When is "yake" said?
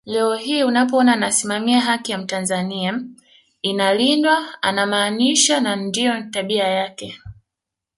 6.67-7.21